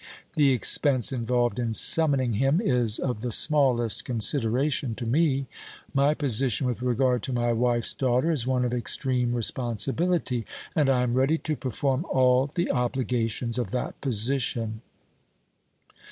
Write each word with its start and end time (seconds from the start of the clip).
The 0.35 0.51
expense 0.51 1.11
involved 1.11 1.59
in 1.59 1.73
summoning 1.73 2.33
him 2.33 2.59
is 2.59 2.97
of 2.97 3.21
the 3.21 3.31
smallest 3.31 4.03
consideration 4.03 4.95
to 4.95 5.05
me. 5.05 5.45
My 5.93 6.15
position 6.15 6.65
with 6.65 6.81
regard 6.81 7.21
to 7.21 7.33
my 7.33 7.53
wife's 7.53 7.93
daughter 7.93 8.31
is 8.31 8.47
one 8.47 8.65
of 8.65 8.73
extreme 8.73 9.35
responsibility, 9.35 10.43
and 10.75 10.89
I 10.89 11.03
am 11.03 11.13
ready 11.13 11.37
to 11.37 11.55
perform 11.55 12.07
all 12.09 12.47
the 12.47 12.71
obligations 12.71 13.59
of 13.59 13.69
that 13.69 14.01
position." 14.01 14.81